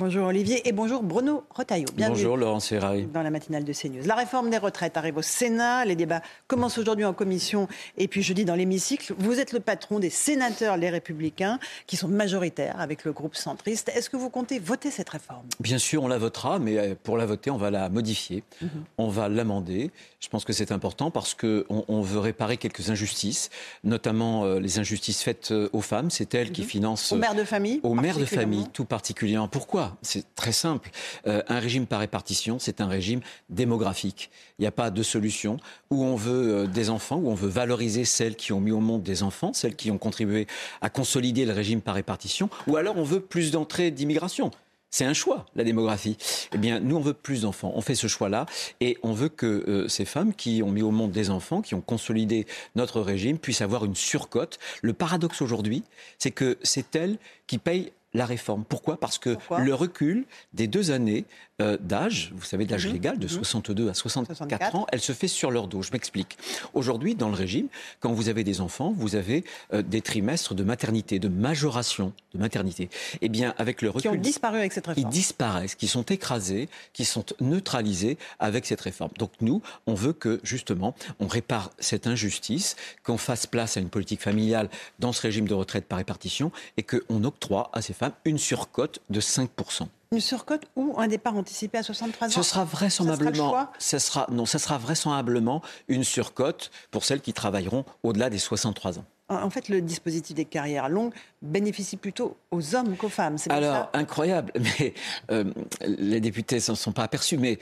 Bonjour 0.00 0.28
Olivier 0.28 0.66
et 0.66 0.72
bonjour 0.72 1.02
Bruno 1.02 1.44
Retailleau. 1.50 1.84
Bienvenue 1.94 2.16
bonjour 2.16 2.38
Laurence 2.38 2.68
Ferrari. 2.68 3.04
Dans 3.04 3.20
la 3.20 3.28
matinale 3.28 3.64
de 3.64 3.72
CNews. 3.74 4.06
La 4.06 4.14
réforme 4.14 4.48
des 4.48 4.56
retraites 4.56 4.96
arrive 4.96 5.18
au 5.18 5.22
Sénat. 5.22 5.84
Les 5.84 5.94
débats 5.94 6.22
commencent 6.46 6.78
aujourd'hui 6.78 7.04
en 7.04 7.12
commission 7.12 7.68
et 7.98 8.08
puis 8.08 8.22
jeudi 8.22 8.46
dans 8.46 8.54
l'hémicycle. 8.54 9.12
Vous 9.18 9.38
êtes 9.40 9.52
le 9.52 9.60
patron 9.60 9.98
des 9.98 10.08
sénateurs 10.08 10.78
Les 10.78 10.88
Républicains 10.88 11.58
qui 11.86 11.98
sont 11.98 12.08
majoritaires 12.08 12.80
avec 12.80 13.04
le 13.04 13.12
groupe 13.12 13.36
centriste. 13.36 13.90
Est-ce 13.94 14.08
que 14.08 14.16
vous 14.16 14.30
comptez 14.30 14.58
voter 14.58 14.90
cette 14.90 15.10
réforme? 15.10 15.44
Bien 15.60 15.76
sûr, 15.76 16.02
on 16.02 16.08
la 16.08 16.16
votera, 16.16 16.58
mais 16.58 16.78
euh, 16.78 16.94
pour 17.02 17.18
la 17.18 17.26
voter, 17.26 17.50
on 17.50 17.58
va 17.58 17.70
la 17.70 17.90
modifier. 17.90 18.42
Mhm. 18.62 18.70
On 18.96 19.08
va 19.08 19.28
l'amender. 19.28 19.90
Je 20.18 20.30
pense 20.30 20.46
que 20.46 20.54
c'est 20.54 20.72
important 20.72 21.10
parce 21.10 21.34
qu'on 21.34 21.84
on 21.88 22.00
veut 22.00 22.20
réparer 22.20 22.56
quelques 22.56 22.88
injustices, 22.88 23.50
notamment 23.84 24.44
euh, 24.44 24.60
les 24.60 24.78
injustices 24.78 25.22
faites 25.22 25.50
euh, 25.50 25.68
aux 25.74 25.82
femmes. 25.82 26.08
C'est 26.08 26.34
elles 26.34 26.52
qui 26.52 26.62
mhm. 26.62 26.68
financent. 26.68 27.12
Aux 27.12 27.16
mères 27.16 27.34
de 27.34 27.44
famille 27.44 27.80
Aux 27.82 27.92
mères 27.92 28.16
de 28.16 28.24
famille, 28.24 28.66
tout 28.72 28.86
particulièrement. 28.86 29.48
Pourquoi? 29.48 29.89
C'est 30.02 30.34
très 30.34 30.52
simple. 30.52 30.90
Euh, 31.26 31.42
un 31.48 31.58
régime 31.58 31.86
par 31.86 32.00
répartition, 32.00 32.58
c'est 32.58 32.80
un 32.80 32.86
régime 32.86 33.20
démographique. 33.48 34.30
Il 34.58 34.62
n'y 34.62 34.66
a 34.66 34.72
pas 34.72 34.90
de 34.90 35.02
solution 35.02 35.58
où 35.90 36.04
on 36.04 36.16
veut 36.16 36.54
euh, 36.54 36.66
des 36.66 36.90
enfants, 36.90 37.16
où 37.16 37.30
on 37.30 37.34
veut 37.34 37.48
valoriser 37.48 38.04
celles 38.04 38.36
qui 38.36 38.52
ont 38.52 38.60
mis 38.60 38.72
au 38.72 38.80
monde 38.80 39.02
des 39.02 39.22
enfants, 39.22 39.52
celles 39.52 39.76
qui 39.76 39.90
ont 39.90 39.98
contribué 39.98 40.46
à 40.80 40.90
consolider 40.90 41.44
le 41.44 41.52
régime 41.52 41.80
par 41.80 41.94
répartition, 41.94 42.50
ou 42.66 42.76
alors 42.76 42.96
on 42.96 43.04
veut 43.04 43.20
plus 43.20 43.50
d'entrées 43.50 43.90
d'immigration. 43.90 44.50
C'est 44.92 45.04
un 45.04 45.14
choix, 45.14 45.46
la 45.54 45.62
démographie. 45.62 46.16
Eh 46.52 46.58
bien, 46.58 46.80
nous, 46.80 46.96
on 46.96 47.00
veut 47.00 47.14
plus 47.14 47.42
d'enfants. 47.42 47.72
On 47.76 47.80
fait 47.80 47.94
ce 47.94 48.08
choix-là 48.08 48.46
et 48.80 48.98
on 49.04 49.12
veut 49.12 49.28
que 49.28 49.46
euh, 49.46 49.88
ces 49.88 50.04
femmes 50.04 50.34
qui 50.34 50.64
ont 50.64 50.72
mis 50.72 50.82
au 50.82 50.90
monde 50.90 51.12
des 51.12 51.30
enfants, 51.30 51.62
qui 51.62 51.76
ont 51.76 51.80
consolidé 51.80 52.46
notre 52.74 53.00
régime, 53.00 53.38
puissent 53.38 53.60
avoir 53.60 53.84
une 53.84 53.94
surcote. 53.94 54.58
Le 54.82 54.92
paradoxe 54.92 55.42
aujourd'hui, 55.42 55.84
c'est 56.18 56.32
que 56.32 56.58
c'est 56.64 56.96
elles 56.96 57.18
qui 57.46 57.58
payent 57.58 57.92
la 58.14 58.26
réforme. 58.26 58.64
Pourquoi? 58.64 58.98
Parce 58.98 59.18
que 59.18 59.36
le 59.58 59.74
recul 59.74 60.24
des 60.52 60.66
deux 60.66 60.90
années 60.90 61.24
euh, 61.60 61.76
d'âge, 61.78 62.32
vous 62.34 62.44
savez, 62.44 62.64
d'âge 62.64 62.86
mhm. 62.86 62.92
légal, 62.94 63.18
de 63.18 63.28
62 63.28 63.84
mhm. 63.84 63.90
à 63.90 63.94
64, 63.94 64.76
ans, 64.76 64.86
elle 64.92 65.00
se 65.00 65.12
fait 65.12 65.28
sur 65.28 65.50
leur 65.50 65.68
dos. 65.68 65.82
Je 65.82 65.92
m'explique. 65.92 66.38
Aujourd'hui, 66.72 67.14
dans 67.14 67.28
le 67.28 67.34
régime, 67.34 67.68
quand 68.00 68.12
vous 68.12 68.28
avez 68.28 68.44
des 68.44 68.60
enfants, 68.60 68.94
vous 68.96 69.14
avez 69.14 69.44
euh, 69.72 69.82
des 69.82 70.00
trimestres 70.00 70.54
de 70.54 70.64
maternité, 70.64 71.18
de 71.18 71.28
majoration 71.28 72.12
de 72.34 72.38
maternité. 72.38 72.88
Eh 73.20 73.28
bien, 73.28 73.54
avec 73.58 73.82
le 73.82 73.90
recul... 73.90 74.02
Qui 74.02 74.16
ont 74.16 74.20
disparu 74.20 74.58
avec 74.58 74.72
cette 74.72 74.86
réforme. 74.86 75.06
Ils 75.06 75.10
disparaissent, 75.12 75.74
qui 75.74 75.88
sont 75.88 76.04
écrasés, 76.04 76.68
qui 76.92 77.04
sont 77.04 77.24
neutralisés 77.40 78.16
avec 78.38 78.66
cette 78.66 78.80
réforme. 78.80 79.10
Donc 79.18 79.32
nous, 79.40 79.62
on 79.86 79.94
veut 79.94 80.12
que, 80.12 80.40
justement, 80.42 80.94
on 81.18 81.26
répare 81.26 81.70
cette 81.78 82.06
injustice, 82.06 82.76
qu'on 83.02 83.18
fasse 83.18 83.46
place 83.46 83.76
à 83.76 83.80
une 83.80 83.90
politique 83.90 84.22
familiale 84.22 84.70
dans 84.98 85.12
ce 85.12 85.22
régime 85.22 85.46
de 85.46 85.54
retraite 85.54 85.86
par 85.86 85.98
répartition 85.98 86.52
et 86.76 86.82
qu'on 86.82 87.24
octroie 87.24 87.70
à 87.72 87.82
ces 87.82 87.92
une 88.24 88.38
surcote 88.38 89.00
de 89.10 89.20
5% 89.20 89.86
une 90.12 90.20
surcote 90.20 90.66
ou 90.74 90.94
un 90.98 91.06
départ 91.06 91.36
anticipé 91.36 91.78
à 91.78 91.84
63 91.84 92.28
ans 92.28 92.30
Ce 92.32 92.42
sera 92.42 92.64
vraisemblablement, 92.64 93.68
ça 93.78 94.00
sera, 94.00 94.26
non, 94.30 94.44
ça 94.44 94.58
sera 94.58 94.76
vraisemblablement 94.76 95.62
une 95.86 96.02
surcote 96.02 96.72
pour 96.90 97.04
celles 97.04 97.20
qui 97.20 97.32
travailleront 97.32 97.84
au-delà 98.02 98.28
des 98.28 98.38
63 98.38 98.98
ans. 98.98 99.04
En 99.28 99.48
fait, 99.48 99.68
le 99.68 99.80
dispositif 99.80 100.34
des 100.34 100.44
carrières 100.44 100.88
longues 100.88 101.14
bénéficie 101.40 101.96
plutôt 101.96 102.36
aux 102.50 102.74
hommes 102.74 102.96
qu'aux 102.96 103.08
femmes. 103.08 103.36
Alors, 103.48 103.88
incroyable, 103.92 104.52
mais 104.78 104.94
euh, 105.30 105.44
les 105.86 106.20
députés 106.20 106.56
ne 106.56 106.60
s'en 106.60 106.74
sont 106.74 106.90
pas 106.90 107.04
aperçus, 107.04 107.38
mais 107.38 107.60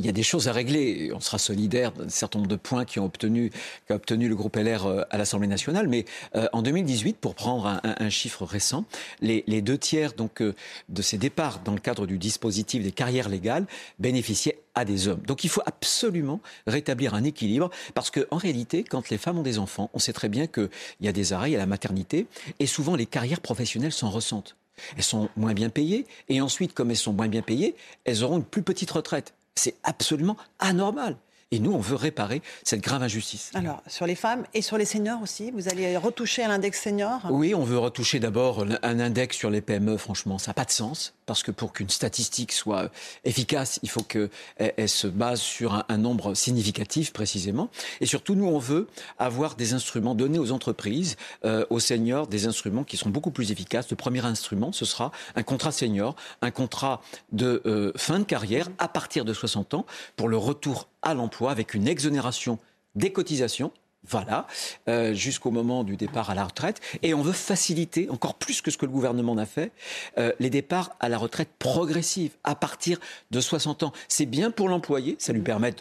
il 0.00 0.06
y 0.06 0.08
a 0.08 0.12
des 0.12 0.22
choses 0.22 0.48
à 0.48 0.52
régler. 0.52 1.12
On 1.14 1.20
sera 1.20 1.36
solidaire 1.36 1.92
d'un 1.92 2.08
certain 2.08 2.38
nombre 2.38 2.50
de 2.50 2.56
points 2.56 2.86
qui 2.86 2.98
ont 2.98 3.04
obtenu, 3.04 3.50
qu'a 3.86 3.96
obtenu 3.96 4.28
le 4.28 4.34
groupe 4.34 4.56
LR 4.56 4.86
euh, 4.86 5.02
à 5.10 5.18
l'Assemblée 5.18 5.46
nationale. 5.46 5.88
Mais 5.88 6.06
euh, 6.34 6.48
en 6.54 6.62
2018, 6.62 7.18
pour 7.18 7.34
prendre 7.34 7.80
un, 7.84 8.10
chiffre 8.10 8.44
récent, 8.44 8.86
les, 9.20 9.42
deux 9.60 9.76
tiers 9.76 10.14
donc 10.14 10.40
euh, 10.40 10.54
de 10.88 11.02
ces 11.02 11.18
départs 11.18 11.60
dans 11.60 11.74
le 11.74 11.80
cadre 11.80 12.06
du 12.06 12.16
dispositif 12.16 12.82
des 12.82 12.92
carrières 12.92 13.28
légales 13.28 13.66
bénéficiaient 13.98 14.58
à 14.74 14.86
des 14.86 15.06
hommes. 15.06 15.20
Donc 15.26 15.44
il 15.44 15.50
faut 15.50 15.62
absolument 15.66 16.40
rétablir 16.66 17.14
un 17.14 17.24
équilibre 17.24 17.68
parce 17.92 18.10
qu'en 18.10 18.36
réalité, 18.36 18.84
quand 18.84 19.10
les 19.10 19.18
femmes 19.18 19.38
ont 19.38 19.42
des 19.42 19.58
enfants, 19.58 19.90
on 19.92 19.98
sait 19.98 20.14
très 20.14 20.30
bien 20.30 20.46
qu'il 20.46 20.70
y 21.02 21.08
a 21.08 21.12
des 21.12 21.34
arrêts, 21.34 21.54
a 21.54 21.58
la 21.58 21.66
maternité 21.66 22.26
et 22.58 22.66
souvent 22.66 22.96
les 22.96 23.06
carrières 23.06 23.40
professionnelles 23.40 23.92
s'en 23.92 24.08
ressentent. 24.08 24.56
Elles 24.96 25.02
sont 25.02 25.28
moins 25.36 25.52
bien 25.52 25.68
payées 25.68 26.06
et 26.30 26.40
ensuite, 26.40 26.72
comme 26.72 26.90
elles 26.90 26.96
sont 26.96 27.12
moins 27.12 27.28
bien 27.28 27.42
payées, 27.42 27.74
elles 28.04 28.24
auront 28.24 28.38
une 28.38 28.44
plus 28.44 28.62
petite 28.62 28.90
retraite. 28.90 29.34
C'est 29.62 29.76
absolument 29.82 30.38
anormal. 30.58 31.16
Et 31.52 31.58
nous, 31.58 31.72
on 31.72 31.80
veut 31.80 31.96
réparer 31.96 32.42
cette 32.62 32.80
grave 32.80 33.02
injustice. 33.02 33.50
Alors, 33.54 33.82
sur 33.88 34.06
les 34.06 34.14
femmes 34.14 34.44
et 34.54 34.62
sur 34.62 34.78
les 34.78 34.84
seniors 34.84 35.20
aussi, 35.20 35.50
vous 35.50 35.68
allez 35.68 35.96
retoucher 35.96 36.44
à 36.44 36.48
l'index 36.48 36.80
senior? 36.80 37.22
Oui, 37.28 37.56
on 37.56 37.64
veut 37.64 37.78
retoucher 37.78 38.20
d'abord 38.20 38.64
un 38.82 39.00
index 39.00 39.36
sur 39.36 39.50
les 39.50 39.60
PME, 39.60 39.96
franchement, 39.96 40.38
ça 40.38 40.50
n'a 40.50 40.54
pas 40.54 40.64
de 40.64 40.70
sens 40.70 41.12
parce 41.30 41.44
que 41.44 41.52
pour 41.52 41.72
qu'une 41.72 41.88
statistique 41.88 42.50
soit 42.50 42.90
efficace, 43.24 43.78
il 43.84 43.88
faut 43.88 44.02
qu'elle 44.02 44.30
elle 44.58 44.88
se 44.88 45.06
base 45.06 45.40
sur 45.40 45.84
un, 45.88 45.96
nombre 45.96 46.34
significatif 46.34 47.12
précisément. 47.12 47.68
Et 48.00 48.06
surtout, 48.06 48.34
nous, 48.34 48.46
on 48.46 48.58
veut 48.58 48.88
avoir 49.16 49.54
des 49.54 49.72
instruments 49.72 50.16
donnés 50.16 50.40
aux 50.40 50.50
entreprises, 50.50 51.16
euh, 51.44 51.64
aux 51.70 51.78
seniors, 51.78 52.26
des 52.26 52.48
instruments 52.48 52.82
qui 52.82 52.96
sont 52.96 53.10
beaucoup 53.10 53.30
plus 53.30 53.52
efficaces. 53.52 53.88
Le 53.90 53.96
premier 53.96 54.24
instrument, 54.24 54.72
ce 54.72 54.84
sera 54.84 55.12
un 55.36 55.44
contrat 55.44 55.70
senior, 55.70 56.16
un 56.42 56.50
contrat 56.50 57.00
de 57.30 57.62
euh, 57.64 57.92
fin 57.96 58.18
de 58.18 58.24
carrière 58.24 58.68
à 58.78 58.88
partir 58.88 59.24
de 59.24 59.32
60 59.32 59.74
ans 59.74 59.86
pour 60.16 60.28
le 60.28 60.36
retour 60.36 60.88
à 61.02 61.14
l'emploi 61.14 61.50
avec 61.50 61.74
une 61.74 61.88
exonération 61.88 62.58
des 62.94 63.12
cotisations 63.12 63.72
voilà, 64.08 64.46
euh, 64.88 65.12
jusqu'au 65.12 65.50
moment 65.50 65.84
du 65.84 65.96
départ 65.96 66.30
à 66.30 66.34
la 66.34 66.44
retraite. 66.44 66.80
Et 67.02 67.12
on 67.12 67.22
veut 67.22 67.32
faciliter, 67.32 68.08
encore 68.08 68.34
plus 68.34 68.62
que 68.62 68.70
ce 68.70 68.78
que 68.78 68.86
le 68.86 68.92
gouvernement 68.92 69.36
a 69.36 69.46
fait, 69.46 69.72
euh, 70.18 70.32
les 70.38 70.50
départs 70.50 70.96
à 71.00 71.08
la 71.08 71.18
retraite 71.18 71.50
progressive 71.58 72.32
à 72.44 72.54
partir 72.54 72.98
de 73.30 73.40
60 73.40 73.82
ans. 73.82 73.92
C'est 74.08 74.26
bien 74.26 74.50
pour 74.50 74.68
l'employé, 74.68 75.16
ça 75.18 75.32
lui 75.32 75.42
permet 75.42 75.74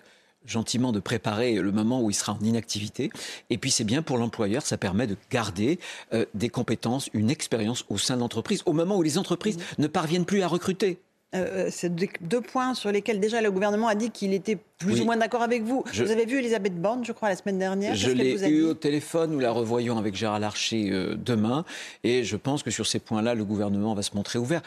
gentiment 0.46 0.92
de 0.92 1.00
préparer 1.00 1.56
le 1.56 1.72
moment 1.72 2.02
où 2.02 2.10
il 2.10 2.14
sera 2.14 2.34
en 2.34 2.44
inactivité. 2.44 3.12
Et 3.50 3.58
puis 3.58 3.72
c'est 3.72 3.84
bien 3.84 4.02
pour 4.02 4.18
l'employeur, 4.18 4.66
ça 4.66 4.78
permet 4.78 5.08
de 5.08 5.16
garder 5.30 5.80
euh, 6.14 6.26
des 6.34 6.50
compétences, 6.50 7.10
une 7.14 7.30
expérience 7.30 7.86
au 7.90 7.98
sein 7.98 8.16
de 8.16 8.22
l'entreprise, 8.22 8.64
au 8.66 8.74
moment 8.74 8.98
où 8.98 9.04
les 9.04 9.18
entreprises 9.18 9.58
ne 9.78 9.88
parviennent 9.88 10.26
plus 10.26 10.42
à 10.42 10.48
recruter. 10.48 11.00
Euh, 11.36 11.68
euh, 11.68 11.70
c'est 11.72 11.94
deux 11.94 12.42
points 12.42 12.74
sur 12.74 12.92
lesquels 12.92 13.20
déjà 13.20 13.40
le 13.40 13.52
gouvernement 13.52 13.88
a 13.88 13.94
dit 13.94 14.10
qu'il 14.10 14.34
était 14.34 14.58
plus 14.80 15.02
ou 15.02 15.06
moins 15.06 15.18
d'accord 15.18 15.44
avec 15.44 15.64
vous. 15.64 15.84
Vous 15.94 16.12
avez 16.12 16.26
vu 16.26 16.40
Elisabeth 16.40 16.82
Borne, 16.82 17.06
je 17.06 17.12
crois, 17.12 17.30
la 17.30 17.36
semaine 17.36 17.60
dernière. 17.60 17.94
Je 17.94 18.10
l'ai 18.10 18.34
eu 18.50 18.64
au 18.64 18.74
téléphone, 18.74 19.32
nous 19.32 19.40
la 19.40 19.52
revoyons 19.52 19.98
avec 20.00 20.16
Gérald 20.16 20.42
Larcher 20.42 20.90
euh, 20.92 21.16
demain, 21.16 21.66
et 22.04 22.24
je 22.24 22.36
pense 22.36 22.64
que 22.64 22.72
sur 22.72 22.88
ces 22.88 22.98
points-là, 22.98 23.36
le 23.36 23.46
gouvernement 23.46 23.94
va 23.94 24.02
se 24.02 24.16
montrer 24.16 24.40
ouvert. 24.40 24.62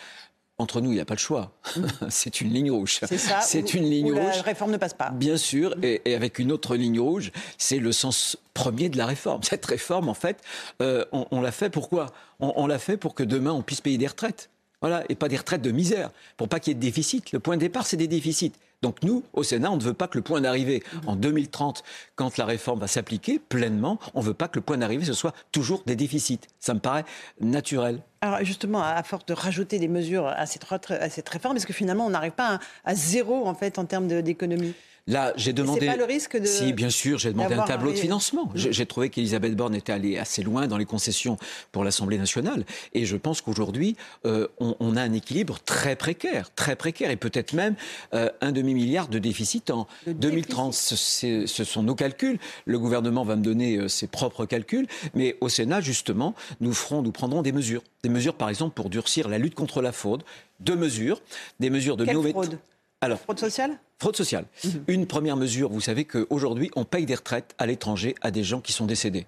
Entre 0.59 0.81
nous, 0.81 0.93
il 0.93 0.95
n'y 0.95 1.01
a 1.01 1.05
pas 1.05 1.15
le 1.15 1.19
choix. 1.19 1.51
c'est 2.11 2.41
une 2.41 2.53
ligne 2.53 2.71
rouge. 2.71 3.01
C'est 3.03 3.19
ça. 3.19 3.41
C'est 3.41 3.75
une 3.75 3.91
ligne 3.91 4.13
rouge. 4.13 4.37
La 4.37 4.43
réforme 4.43 4.71
ne 4.71 4.77
passe 4.77 4.95
pas. 4.95 5.11
Bien 5.11 5.37
sûr, 5.37 5.75
et, 5.83 6.15
avec 6.15 6.39
une 6.39 6.53
autre 6.53 6.77
ligne 6.77 7.01
rouge, 7.01 7.33
c'est 7.59 7.79
le 7.79 7.91
sens 7.91 8.39
premier 8.55 8.89
de 8.89 8.99
la 8.99 9.07
réforme. 9.07 9.43
Cette 9.43 9.67
réforme, 9.67 10.09
en 10.09 10.15
fait, 10.15 10.41
on, 10.79 11.41
l'a 11.41 11.51
fait 11.51 11.71
pourquoi? 11.71 12.07
On 12.39 12.69
l'a 12.69 12.79
fait 12.79 12.97
pour 12.97 13.17
que 13.17 13.25
demain 13.25 13.51
on 13.51 13.63
puisse 13.63 13.81
payer 13.81 13.99
des 13.99 14.07
retraites. 14.07 14.51
Voilà, 14.83 15.05
et 15.09 15.15
pas 15.15 15.29
des 15.29 15.37
retraites 15.37 15.63
de 15.63 15.71
misère, 15.71 16.11
pour 16.37 16.49
pas 16.49 16.61
qu'il 16.61 16.73
y 16.73 16.73
ait 16.73 16.75
de 16.75 16.81
déficit. 16.81 17.33
Le 17.33 17.39
point 17.39 17.57
de 17.57 17.61
départ, 17.61 17.87
c'est 17.87 17.97
des 17.97 18.09
déficits. 18.09 18.53
Donc 18.83 19.05
nous, 19.05 19.23
au 19.33 19.45
Sénat, 19.45 19.71
on 19.71 19.77
ne 19.77 19.83
veut 19.83 19.95
pas 19.95 20.09
que 20.09 20.19
le 20.19 20.23
point 20.23 20.41
d'arrivée 20.41 20.83
en 21.07 21.15
2030, 21.15 21.85
quand 22.17 22.37
la 22.37 22.45
réforme 22.45 22.81
va 22.81 22.89
s'appliquer 22.89 23.39
pleinement, 23.39 24.01
on 24.15 24.21
ne 24.21 24.27
veut 24.27 24.35
pas 24.35 24.49
que 24.49 24.59
le 24.59 24.63
point 24.63 24.77
d'arrivée, 24.77 25.05
ce 25.05 25.13
soit 25.13 25.35
toujours 25.53 25.85
des 25.87 25.95
déficits. 25.95 26.41
Ça 26.59 26.75
me 26.75 26.81
paraît 26.81 27.05
naturel. 27.41 28.01
Alors 28.23 28.45
justement, 28.45 28.83
à 28.83 29.01
force 29.05 29.25
de 29.27 29.35
rajouter 29.35 29.79
des 29.79 29.87
mesures 29.87 30.27
à 30.27 30.47
cette, 30.47 30.67
à 30.91 31.09
cette 31.09 31.29
réforme, 31.29 31.57
est-ce 31.57 31.67
que 31.67 31.73
finalement 31.73 32.07
on 32.07 32.11
n'arrive 32.11 32.33
pas 32.33 32.59
à, 32.85 32.95
zéro 32.97 33.47
en 33.47 33.55
fait 33.55 33.79
en 33.79 33.85
termes 33.85 34.09
d'économie? 34.09 34.75
Là, 35.09 35.33
j'ai 35.37 35.53
demandé. 35.53 35.81
C'est 35.81 35.87
pas 35.87 35.97
le 35.97 36.05
risque 36.05 36.39
de. 36.39 36.47
Si, 36.47 36.73
bien 36.73 36.91
sûr, 36.91 37.19
j'ai 37.19 37.33
demandé 37.33 37.55
un 37.55 37.65
tableau 37.65 37.91
de 37.91 37.97
financement. 37.97 38.51
J'ai 38.55 38.87
trouvé 38.87 39.11
qu'Elisabeth 39.11 39.57
Borne 39.57 39.75
était 39.75 39.93
allée 39.93 40.17
assez 40.17 40.43
loin 40.43 40.69
dans 40.69 40.77
les 40.77 40.85
concessions 40.85 41.37
pour 41.73 41.83
l'Assemblée 41.83 42.19
nationale. 42.19 42.65
Et 42.93 43.05
je 43.05 43.17
pense 43.17 43.41
qu'aujourd'hui, 43.41 43.97
euh, 44.27 44.47
on, 44.61 44.77
on, 44.79 44.97
a 44.97 45.03
un 45.03 45.13
équilibre 45.13 45.59
très 45.65 45.97
précaire, 45.97 46.51
très 46.55 46.77
précaire, 46.77 47.11
et 47.11 47.17
peut-être 47.17 47.53
même 47.53 47.75
euh, 48.15 48.29
un 48.41 48.53
demi-milliard 48.53 49.09
de 49.09 49.19
déficit 49.19 49.71
en 49.71 49.89
De 50.07 50.13
2030. 50.13 50.73
Ce, 50.73 51.47
ce 51.47 51.65
sont 51.65 51.83
nos 51.83 51.97
calculs. 51.97 52.39
Le 52.65 52.79
gouvernement 52.79 53.25
va 53.25 53.35
me 53.35 53.43
donner 53.43 53.79
euh, 53.79 53.89
ses 53.89 54.07
propres 54.07 54.47
calculs. 54.47 54.87
Mais 55.15 55.37
au 55.41 55.49
Sénat, 55.49 55.81
justement, 55.81 56.35
nous 56.61 56.73
ferons, 56.73 57.03
nous 57.03 57.13
prendrons 57.13 57.43
des 57.43 57.53
mesures. 57.53 57.83
Des 58.05 58.09
mesures, 58.09 58.35
par 58.35 58.49
exemple, 58.49 58.75
pour 58.75 58.89
durcir 58.89 59.29
la 59.29 59.39
lutte 59.39 59.55
contre 59.57 59.83
la 59.83 59.91
fraude. 59.91 60.23
Deux 60.61 60.77
mesures. 60.77 61.21
Des 61.59 61.71
mesures 61.71 61.97
de 61.97 62.05
Quelle 62.05 62.23
fraude? 62.31 62.59
Alors, 63.03 63.19
Fraude 63.19 63.41
sociale? 63.41 63.81
Fraude 63.99 64.17
sociale. 64.17 64.45
Une 64.87 65.09
première 65.09 65.37
mesure, 65.37 65.71
vous 65.71 65.81
savez 65.81 66.05
qu'aujourd'hui, 66.05 66.71
on 66.77 66.85
paye 66.85 67.05
des 67.05 67.17
retraites 67.17 67.53
à 67.59 67.67
l'étranger 67.67 68.15
à 68.21 68.31
des 68.31 68.45
gens 68.45 68.61
qui 68.61 68.73
sont 68.73 68.87
décédés. 68.87 69.27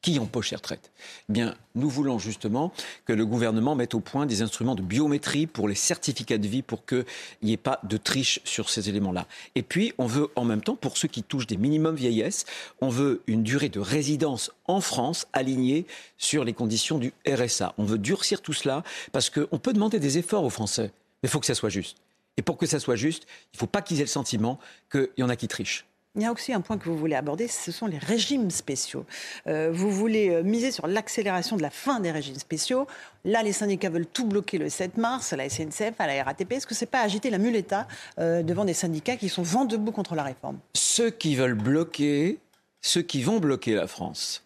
Qui 0.00 0.18
empoche 0.18 0.48
ces 0.48 0.56
retraites 0.56 0.90
Eh 1.28 1.34
bien, 1.34 1.54
nous 1.74 1.90
voulons 1.90 2.18
justement 2.18 2.72
que 3.04 3.12
le 3.12 3.26
gouvernement 3.26 3.74
mette 3.74 3.94
au 3.94 4.00
point 4.00 4.24
des 4.24 4.40
instruments 4.40 4.74
de 4.74 4.80
biométrie 4.80 5.46
pour 5.46 5.68
les 5.68 5.74
certificats 5.74 6.38
de 6.38 6.48
vie 6.48 6.62
pour 6.62 6.86
qu'il 6.86 7.04
n'y 7.42 7.52
ait 7.52 7.58
pas 7.58 7.78
de 7.82 7.98
triche 7.98 8.40
sur 8.44 8.70
ces 8.70 8.88
éléments-là. 8.88 9.26
Et 9.54 9.62
puis, 9.62 9.92
on 9.98 10.06
veut 10.06 10.28
en 10.34 10.46
même 10.46 10.62
temps, 10.62 10.76
pour 10.76 10.96
ceux 10.96 11.08
qui 11.08 11.22
touchent 11.22 11.46
des 11.46 11.58
minimums 11.58 11.96
vieillesse, 11.96 12.46
on 12.80 12.88
veut 12.88 13.20
une 13.26 13.42
durée 13.42 13.68
de 13.68 13.80
résidence 13.80 14.50
en 14.64 14.80
France 14.80 15.26
alignée 15.34 15.84
sur 16.16 16.42
les 16.42 16.54
conditions 16.54 16.96
du 16.96 17.12
RSA. 17.28 17.74
On 17.76 17.84
veut 17.84 17.98
durcir 17.98 18.40
tout 18.40 18.54
cela 18.54 18.82
parce 19.12 19.28
qu'on 19.28 19.58
peut 19.58 19.74
demander 19.74 20.00
des 20.00 20.16
efforts 20.16 20.44
aux 20.44 20.50
Français, 20.50 20.90
mais 21.22 21.26
il 21.26 21.28
faut 21.28 21.40
que 21.40 21.46
ça 21.46 21.54
soit 21.54 21.68
juste. 21.68 21.98
Et 22.40 22.42
pour 22.42 22.56
que 22.56 22.64
ça 22.64 22.80
soit 22.80 22.96
juste, 22.96 23.26
il 23.52 23.56
ne 23.56 23.58
faut 23.58 23.66
pas 23.66 23.82
qu'ils 23.82 23.98
aient 23.98 24.04
le 24.04 24.06
sentiment 24.06 24.58
qu'il 24.90 25.10
y 25.18 25.22
en 25.22 25.28
a 25.28 25.36
qui 25.36 25.46
trichent. 25.46 25.84
Il 26.16 26.22
y 26.22 26.24
a 26.24 26.32
aussi 26.32 26.54
un 26.54 26.62
point 26.62 26.78
que 26.78 26.88
vous 26.88 26.96
voulez 26.96 27.14
aborder, 27.14 27.48
ce 27.48 27.70
sont 27.70 27.86
les 27.86 27.98
régimes 27.98 28.50
spéciaux. 28.50 29.04
Euh, 29.46 29.68
vous 29.70 29.90
voulez 29.90 30.30
euh, 30.30 30.42
miser 30.42 30.70
sur 30.70 30.86
l'accélération 30.86 31.58
de 31.58 31.62
la 31.62 31.68
fin 31.68 32.00
des 32.00 32.10
régimes 32.10 32.36
spéciaux. 32.36 32.86
Là, 33.26 33.42
les 33.42 33.52
syndicats 33.52 33.90
veulent 33.90 34.06
tout 34.06 34.24
bloquer 34.24 34.56
le 34.56 34.70
7 34.70 34.96
mars, 34.96 35.34
à 35.34 35.36
la 35.36 35.50
SNCF, 35.50 35.92
à 35.98 36.06
la 36.06 36.24
RATP. 36.24 36.52
Est-ce 36.52 36.66
que 36.66 36.74
c'est 36.74 36.86
pas 36.86 37.02
agiter 37.02 37.28
la 37.28 37.36
muleta 37.36 37.86
euh, 38.18 38.42
devant 38.42 38.64
des 38.64 38.72
syndicats 38.72 39.16
qui 39.16 39.28
sont 39.28 39.42
vent 39.42 39.66
debout 39.66 39.92
contre 39.92 40.14
la 40.14 40.22
réforme? 40.22 40.58
Ceux 40.72 41.10
qui 41.10 41.36
veulent 41.36 41.52
bloquer, 41.52 42.38
ceux 42.80 43.02
qui 43.02 43.22
vont 43.22 43.38
bloquer 43.38 43.74
la 43.74 43.86
France 43.86 44.44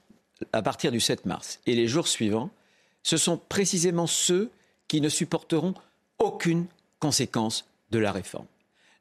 à 0.52 0.62
partir 0.62 0.90
du 0.90 0.98
7 0.98 1.26
mars 1.26 1.60
et 1.64 1.76
les 1.76 1.86
jours 1.86 2.08
suivants, 2.08 2.50
ce 3.04 3.16
sont 3.16 3.38
précisément 3.38 4.08
ceux 4.08 4.50
qui 4.88 5.00
ne 5.00 5.08
supporteront 5.08 5.74
aucune 6.18 6.66
conséquence 6.98 7.66
de 7.94 7.98
la 7.98 8.12
réforme. 8.12 8.46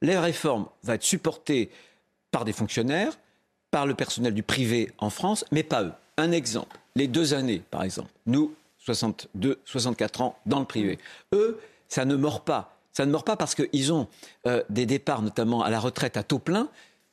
La 0.02 0.22
réforme 0.22 0.68
va 0.84 0.96
être 0.96 1.04
supportée 1.04 1.70
par 2.32 2.46
des 2.46 2.54
fonctionnaires, 2.54 3.18
par 3.72 3.86
le 3.86 3.96
personnel 3.96 4.34
du 4.34 4.44
privé 4.44 4.92
en 5.00 5.10
France, 5.10 5.46
mais 5.52 5.64
pas 5.64 5.84
eux. 5.84 5.94
Un 6.18 6.32
exemple, 6.32 6.78
les 6.96 7.08
deux 7.08 7.34
années, 7.34 7.64
par 7.72 7.84
exemple. 7.84 8.12
Nous, 8.28 8.54
62, 8.80 9.60
64 9.66 10.22
ans 10.22 10.38
dans 10.46 10.60
le 10.60 10.66
privé. 10.66 11.00
Eux, 11.34 11.60
ça 11.88 12.06
ne 12.06 12.16
mord 12.16 12.42
pas. 12.42 12.78
Ça 12.92 13.06
ne 13.06 13.12
mord 13.12 13.24
pas 13.24 13.36
parce 13.36 13.56
qu'ils 13.56 13.92
ont 13.92 14.08
euh, 14.46 14.64
des 14.70 14.86
départs, 14.86 15.22
notamment 15.22 15.64
à 15.64 15.70
la 15.70 15.80
retraite 15.80 16.18
à 16.18 16.24
taux 16.24 16.40
plein. 16.40 16.70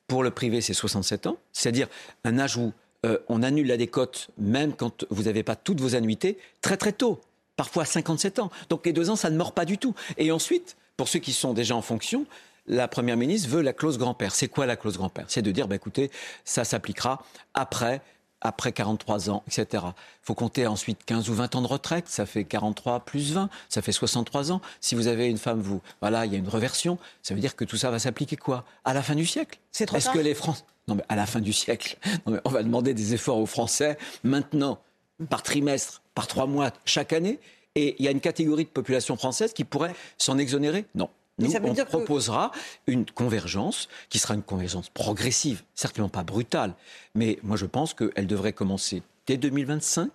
Pour 0.06 0.22
le 0.22 0.30
privé, 0.30 0.60
c'est 0.60 0.74
67 0.74 1.26
ans, 1.28 1.38
c'est-à-dire 1.52 1.88
un 2.24 2.38
âge 2.38 2.56
où 2.56 2.72
euh, 3.06 3.18
on 3.28 3.42
annule 3.42 3.68
la 3.68 3.76
décote, 3.76 4.28
même 4.36 4.74
quand 4.74 5.06
vous 5.10 5.22
n'avez 5.22 5.42
pas 5.42 5.56
toutes 5.56 5.80
vos 5.80 5.94
annuités, 5.94 6.36
très 6.60 6.76
très 6.76 6.92
tôt, 6.92 7.20
parfois 7.56 7.84
à 7.84 7.86
57 7.86 8.40
ans. 8.40 8.50
Donc 8.68 8.84
les 8.84 8.92
deux 8.92 9.08
ans, 9.08 9.16
ça 9.16 9.30
ne 9.30 9.36
mord 9.36 9.52
pas 9.52 9.64
du 9.64 9.78
tout. 9.78 9.94
Et 10.18 10.32
ensuite, 10.32 10.76
pour 11.00 11.08
ceux 11.08 11.18
qui 11.18 11.32
sont 11.32 11.54
déjà 11.54 11.74
en 11.74 11.80
fonction, 11.80 12.26
la 12.66 12.86
Première 12.86 13.16
ministre 13.16 13.48
veut 13.48 13.62
la 13.62 13.72
clause 13.72 13.96
grand-père. 13.96 14.34
C'est 14.34 14.48
quoi 14.48 14.66
la 14.66 14.76
clause 14.76 14.98
grand-père? 14.98 15.24
C'est 15.28 15.40
de 15.40 15.50
dire, 15.50 15.66
bah, 15.66 15.76
écoutez, 15.76 16.10
ça 16.44 16.62
s'appliquera 16.62 17.24
après, 17.54 18.02
après 18.42 18.72
43 18.72 19.30
ans, 19.30 19.42
etc. 19.46 19.82
Il 19.86 19.92
faut 20.24 20.34
compter 20.34 20.66
ensuite 20.66 21.02
15 21.06 21.30
ou 21.30 21.34
20 21.34 21.54
ans 21.54 21.62
de 21.62 21.66
retraite, 21.66 22.06
ça 22.06 22.26
fait 22.26 22.44
43 22.44 23.00
plus 23.06 23.32
20, 23.32 23.48
ça 23.70 23.80
fait 23.80 23.92
63 23.92 24.52
ans. 24.52 24.60
Si 24.82 24.94
vous 24.94 25.06
avez 25.06 25.28
une 25.28 25.38
femme, 25.38 25.62
vous, 25.62 25.80
voilà, 26.02 26.26
il 26.26 26.32
y 26.32 26.34
a 26.34 26.38
une 26.38 26.50
reversion, 26.50 26.98
ça 27.22 27.32
veut 27.32 27.40
dire 27.40 27.56
que 27.56 27.64
tout 27.64 27.78
ça 27.78 27.90
va 27.90 27.98
s'appliquer 27.98 28.36
quoi? 28.36 28.66
À 28.84 28.92
la 28.92 29.02
fin 29.02 29.14
du 29.14 29.24
siècle 29.24 29.58
C'est 29.72 29.86
trop 29.86 29.96
Est-ce 29.96 30.10
que 30.10 30.18
les 30.18 30.34
Français... 30.34 30.64
Non, 30.86 30.96
mais 30.96 31.04
à 31.08 31.16
la 31.16 31.24
fin 31.24 31.40
du 31.40 31.54
siècle, 31.54 31.96
non, 32.26 32.34
mais 32.34 32.40
on 32.44 32.50
va 32.50 32.62
demander 32.62 32.92
des 32.92 33.14
efforts 33.14 33.38
aux 33.38 33.46
Français 33.46 33.96
maintenant, 34.22 34.82
par 35.30 35.42
trimestre, 35.42 36.02
par 36.14 36.26
trois 36.26 36.46
mois, 36.46 36.72
chaque 36.84 37.14
année. 37.14 37.40
Et 37.76 37.96
il 37.98 38.04
y 38.04 38.08
a 38.08 38.10
une 38.10 38.20
catégorie 38.20 38.64
de 38.64 38.68
population 38.70 39.16
française 39.16 39.52
qui 39.52 39.64
pourrait 39.64 39.94
s'en 40.18 40.38
exonérer 40.38 40.84
Non. 40.94 41.08
Nous, 41.38 41.54
on 41.56 41.74
que- 41.74 41.82
proposera 41.84 42.50
une 42.86 43.06
convergence 43.06 43.88
qui 44.10 44.18
sera 44.18 44.34
une 44.34 44.42
convergence 44.42 44.90
progressive, 44.90 45.62
certainement 45.74 46.10
pas 46.10 46.22
brutale, 46.22 46.74
mais 47.14 47.38
moi 47.42 47.56
je 47.56 47.64
pense 47.64 47.94
qu'elle 47.94 48.26
devrait 48.26 48.52
commencer 48.52 49.02
dès 49.26 49.38
2025 49.38 50.10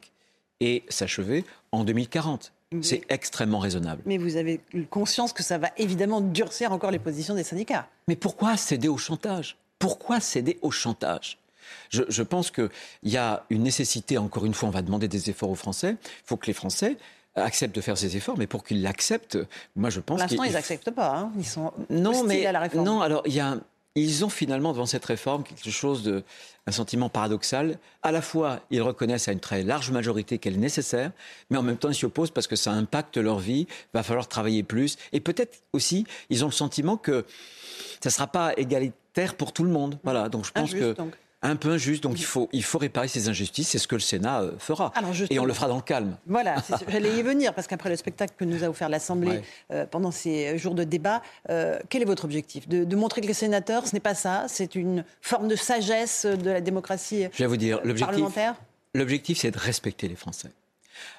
et 0.60 0.84
s'achever 0.90 1.44
en 1.72 1.84
2040. 1.84 2.52
C'est 2.82 3.04
extrêmement 3.10 3.60
raisonnable. 3.60 4.02
Mais 4.06 4.18
vous 4.18 4.36
avez 4.36 4.60
conscience 4.90 5.32
que 5.34 5.44
ça 5.44 5.58
va 5.58 5.70
évidemment 5.78 6.20
durcir 6.22 6.74
encore 6.74 6.92
les 6.92 7.00
positions 7.00 7.34
des 7.34 7.44
syndicats. 7.44 7.88
Mais 8.08 8.16
pourquoi 8.18 8.58
céder 8.58 8.88
au 8.90 8.98
chantage? 8.98 9.58
Pourquoi 9.80 10.20
céder 10.20 10.60
au 10.62 10.72
chantage? 10.72 11.40
Je, 11.90 12.04
je 12.10 12.22
pense 12.22 12.52
qu'il 12.52 12.70
y 13.04 13.18
a 13.18 13.46
une 13.50 13.64
nécessité, 13.64 14.18
encore 14.18 14.46
une 14.46 14.54
fois, 14.54 14.70
on 14.70 14.72
va 14.72 14.82
demander 14.82 15.08
des 15.08 15.30
efforts 15.30 15.50
aux 15.50 15.56
Français. 15.56 15.92
Il 16.04 16.26
faut 16.26 16.38
que 16.38 16.48
les 16.48 16.54
Français 16.54 16.98
acceptent 17.36 17.76
de 17.76 17.82
faire 17.82 17.98
ces 17.98 18.16
efforts, 18.18 18.38
mais 18.38 18.48
pour 18.48 18.64
qu'ils 18.64 18.82
l'acceptent, 18.82 19.38
moi 19.76 19.90
je 19.90 20.00
Pour 20.00 20.18
pense 20.18 20.20
l'instant, 20.22 20.44
qu'il- 20.44 20.52
ils 20.52 20.56
n'acceptent 20.56 20.92
pas. 20.92 21.16
hein. 21.18 21.32
Ils 21.38 21.46
sont 21.46 21.72
non, 21.90 22.24
mais 22.24 22.46
à 22.46 22.52
la 22.52 22.60
réforme. 22.60 22.86
non. 22.86 23.02
Alors 23.02 23.22
il 23.26 23.34
y 23.34 23.40
a, 23.40 23.58
ils 23.96 24.26
ont 24.26 24.30
finalement 24.30 24.72
devant 24.74 24.86
cette 24.86 25.06
réforme 25.06 25.44
quelque 25.44 25.70
chose 25.70 26.04
de, 26.04 26.24
un 26.68 26.72
sentiment 26.72 27.08
paradoxal. 27.10 27.78
À 28.04 28.12
la 28.12 28.22
fois, 28.22 28.60
ils 28.72 28.82
reconnaissent 28.82 29.28
à 29.28 29.32
une 29.32 29.40
très 29.40 29.64
large 29.64 29.92
majorité 29.92 30.38
qu'elle 30.38 30.56
est 30.56 30.58
nécessaire, 30.58 31.12
mais 31.50 31.58
en 31.58 31.64
même 31.64 31.78
temps 31.78 31.90
ils 31.90 31.96
s'y 31.96 32.06
opposent 32.06 32.32
parce 32.32 32.48
que 32.48 32.56
ça 32.56 32.72
impacte 32.72 33.18
leur 33.18 33.40
vie. 33.40 33.68
Va 33.94 34.04
falloir 34.04 34.28
travailler 34.28 34.64
plus, 34.64 34.98
et 35.14 35.20
peut-être 35.20 35.60
aussi, 35.74 36.06
ils 36.30 36.44
ont 36.44 36.48
le 36.48 36.54
sentiment 36.54 36.98
que 36.98 37.26
ça 38.02 38.10
ne 38.10 38.12
sera 38.12 38.28
pas 38.28 38.54
égalitaire 38.58 39.36
pour 39.36 39.52
tout 39.54 39.64
le 39.64 39.70
monde. 39.72 39.98
Voilà. 40.04 40.28
Donc 40.30 40.46
je 40.46 40.52
pense 40.52 40.70
Injuste, 40.70 40.80
que 40.96 41.02
donc. 41.02 41.14
Un 41.48 41.56
peu 41.56 41.72
injuste. 41.72 42.04
Donc 42.04 42.20
il 42.20 42.26
faut, 42.26 42.50
il 42.54 42.64
faut 42.64 42.78
réparer 42.78 43.08
ces 43.08 43.30
injustices. 43.30 43.70
C'est 43.70 43.78
ce 43.80 43.88
que 43.88 43.96
le 43.96 44.02
Sénat 44.02 44.42
euh, 44.42 44.52
fera, 44.60 44.92
Alors, 44.96 45.12
et 45.30 45.40
on 45.40 45.46
le 45.46 45.54
fera 45.54 45.68
dans 45.68 45.76
le 45.78 45.82
calme. 45.82 46.18
Voilà, 46.28 46.56
j'allais 46.90 47.18
y 47.18 47.22
venir, 47.22 47.54
parce 47.54 47.68
qu'après 47.68 47.90
le 47.90 47.96
spectacle 47.96 48.34
que 48.38 48.46
nous 48.46 48.64
a 48.64 48.70
offert 48.70 48.90
l'Assemblée 48.90 49.30
Ouais. 49.30 49.44
euh, 49.72 49.86
pendant 49.86 50.12
ces 50.12 50.58
jours 50.58 50.76
de 50.76 50.84
débat, 50.84 51.22
euh, 51.50 51.80
quel 51.90 52.02
est 52.02 52.06
votre 52.06 52.26
objectif 52.26 52.68
de, 52.68 52.84
de 52.84 52.96
montrer 52.96 53.22
que 53.22 53.28
les 53.28 53.34
sénateurs, 53.34 53.88
ce 53.88 53.94
n'est 53.94 54.00
pas 54.00 54.16
ça, 54.16 54.46
c'est 54.48 54.76
une 54.76 55.04
forme 55.22 55.48
de 55.48 55.56
sagesse 55.56 56.26
de 56.26 56.50
la 56.52 56.62
démocratie 56.62 57.26
Je 57.34 57.40
vais 57.40 57.48
vous 57.48 57.58
dire, 57.58 57.78
l'objectif, 57.84 58.06
parlementaire? 58.08 58.56
L'objectif, 58.94 59.40
c'est 59.40 59.52
de 59.52 59.58
respecter 59.60 60.08
les 60.08 60.16
Français. 60.16 60.52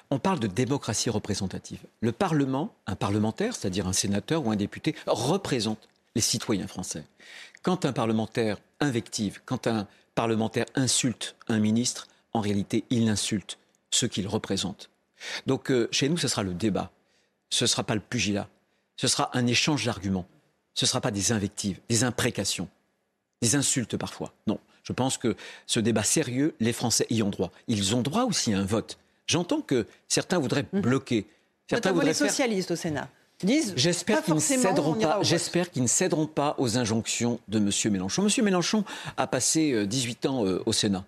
On 0.09 0.19
parle 0.19 0.39
de 0.39 0.47
démocratie 0.47 1.09
représentative. 1.09 1.79
Le 2.01 2.11
Parlement, 2.11 2.73
un 2.87 2.95
parlementaire, 2.95 3.55
c'est-à-dire 3.55 3.87
un 3.87 3.93
sénateur 3.93 4.45
ou 4.45 4.51
un 4.51 4.55
député, 4.55 4.95
représente 5.05 5.87
les 6.15 6.21
citoyens 6.21 6.67
français. 6.67 7.03
Quand 7.61 7.85
un 7.85 7.93
parlementaire 7.93 8.57
invective, 8.79 9.41
quand 9.45 9.67
un 9.67 9.87
parlementaire 10.17 10.65
insulte 10.75 11.35
un 11.47 11.59
ministre, 11.59 12.07
en 12.33 12.41
réalité, 12.41 12.83
il 12.89 13.07
insulte 13.07 13.59
ceux 13.91 14.07
qu'il 14.07 14.27
représente. 14.27 14.89
Donc, 15.45 15.71
euh, 15.71 15.87
chez 15.91 16.09
nous, 16.09 16.17
ce 16.17 16.27
sera 16.27 16.43
le 16.43 16.53
débat. 16.53 16.91
Ce 17.49 17.63
ne 17.63 17.67
sera 17.67 17.83
pas 17.83 17.95
le 17.95 18.01
pugilat. 18.01 18.49
Ce 18.95 19.07
sera 19.07 19.29
un 19.37 19.45
échange 19.47 19.85
d'arguments. 19.85 20.27
Ce 20.73 20.85
ne 20.85 20.87
sera 20.87 21.01
pas 21.01 21.11
des 21.11 21.31
invectives, 21.31 21.79
des 21.87 22.03
imprécations 22.03 22.67
des 23.41 23.55
insultes 23.55 23.97
parfois. 23.97 24.33
Non, 24.47 24.59
je 24.83 24.93
pense 24.93 25.17
que 25.17 25.35
ce 25.65 25.79
débat 25.79 26.03
sérieux, 26.03 26.55
les 26.59 26.73
Français 26.73 27.05
y 27.09 27.21
ont 27.21 27.29
droit. 27.29 27.51
Ils 27.67 27.95
ont 27.95 28.01
droit 28.01 28.23
aussi 28.23 28.53
à 28.53 28.59
un 28.59 28.65
vote. 28.65 28.97
J'entends 29.27 29.61
que 29.61 29.85
certains 30.07 30.39
voudraient 30.39 30.65
bloquer. 30.73 31.27
Certains 31.69 31.89
Notamment 31.89 32.05
les 32.05 32.13
voudraient 32.13 32.25
faire... 32.25 32.29
socialistes 32.29 32.71
au 32.71 32.75
Sénat 32.75 33.09
disent 33.45 33.73
J'espère 33.75 34.23
qu'ils 34.23 34.33
ne 34.35 34.39
céderont 34.39 34.95
pas. 34.95 35.19
J'espère 35.21 35.71
qu'ils 35.71 35.83
ne 35.83 35.87
céderont 35.87 36.27
pas 36.27 36.55
aux 36.57 36.77
injonctions 36.77 37.39
de 37.47 37.59
M. 37.59 37.71
Mélenchon. 37.91 38.27
M. 38.27 38.43
Mélenchon 38.43 38.83
a 39.17 39.27
passé 39.27 39.71
euh, 39.71 39.85
18 39.85 40.25
ans 40.25 40.45
euh, 40.45 40.63
au 40.65 40.73
Sénat. 40.73 41.05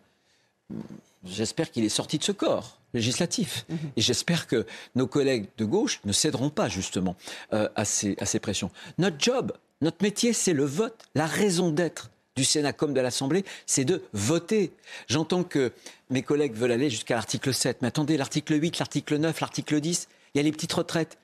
J'espère 1.25 1.71
qu'il 1.71 1.83
est 1.83 1.89
sorti 1.89 2.17
de 2.17 2.23
ce 2.23 2.31
corps 2.31 2.79
législatif. 2.93 3.65
Mhm. 3.69 3.77
Et 3.97 4.01
j'espère 4.01 4.47
que 4.47 4.65
nos 4.95 5.07
collègues 5.07 5.47
de 5.57 5.65
gauche 5.65 6.01
ne 6.05 6.11
céderont 6.11 6.49
pas 6.49 6.69
justement 6.69 7.15
euh, 7.53 7.69
à, 7.75 7.85
ces, 7.85 8.15
à 8.19 8.25
ces 8.25 8.39
pressions. 8.39 8.71
Notre 8.97 9.17
job, 9.19 9.53
notre 9.81 10.01
métier, 10.01 10.33
c'est 10.33 10.53
le 10.53 10.65
vote. 10.65 11.05
La 11.15 11.25
raison 11.25 11.71
d'être 11.71 12.09
du 12.35 12.43
Sénat 12.43 12.73
comme 12.73 12.93
de 12.93 13.01
l'Assemblée, 13.01 13.43
c'est 13.65 13.85
de 13.85 14.03
voter. 14.13 14.71
J'entends 15.07 15.43
que 15.43 15.71
mes 16.09 16.23
collègues 16.23 16.53
veulent 16.53 16.71
aller 16.71 16.89
jusqu'à 16.89 17.15
l'article 17.15 17.53
7. 17.53 17.81
Mais 17.81 17.89
attendez, 17.89 18.17
l'article 18.17 18.59
8, 18.61 18.79
l'article 18.79 19.17
9, 19.17 19.39
l'article 19.41 19.81
10, 19.81 20.07
il 20.33 20.37
y 20.37 20.39
a 20.39 20.43
les 20.43 20.51
petites 20.51 20.73
retraites. 20.73 21.17